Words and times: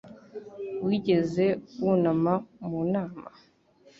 Wigeze 0.85 1.45
wunama 1.81 2.33
mu 2.67 2.79
nama? 2.93 3.25